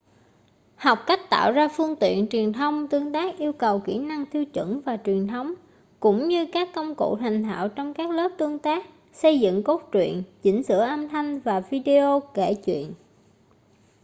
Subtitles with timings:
[0.75, 4.45] học cách tạo ra phương tiện truyền thông tương tác yêu cầu kỹ năng tiêu
[4.45, 5.53] chuẩn và truyền thống
[5.99, 9.81] cũng như các công cụ thành thạo trong các lớp tương tác xây dựng cốt
[9.91, 12.93] truyện chỉnh sửa âm thanh và video kể chuyện,...